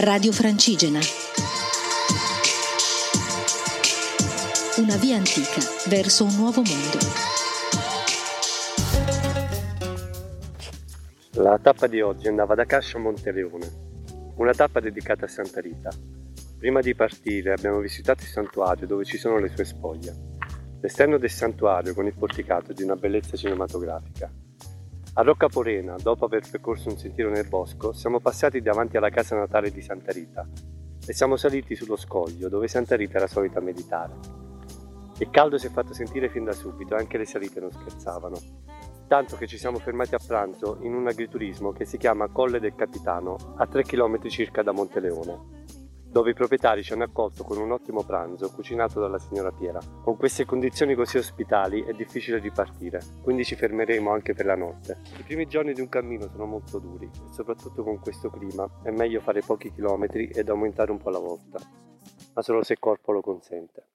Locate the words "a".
12.98-13.00, 15.24-15.28, 25.14-25.22, 40.14-40.20, 43.56-43.66